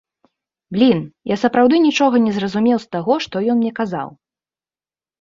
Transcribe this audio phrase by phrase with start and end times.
[0.77, 0.99] Блін,
[1.33, 4.09] я сапраўды нічога не зразумеў з таго, што ён мне казаў!